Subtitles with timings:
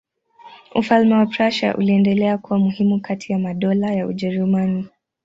[0.75, 4.87] Ufalme wa Prussia uliendelea kuwa muhimu kati ya madola ya Ujerumani.